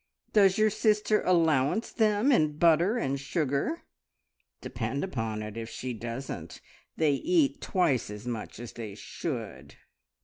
Does 0.33 0.57
your 0.57 0.71
sister 0.71 1.21
allowance 1.21 1.91
them 1.91 2.31
in 2.31 2.57
butter 2.57 2.97
and 2.97 3.19
sugar? 3.19 3.83
Depend 4.59 5.03
upon 5.03 5.43
it, 5.43 5.57
if 5.57 5.69
she 5.69 5.93
doesn't, 5.93 6.59
they 6.97 7.11
eat 7.11 7.61
twice 7.61 8.09
as 8.09 8.25
much 8.25 8.59
as 8.59 8.73
they 8.73 8.95
should. 8.95 9.75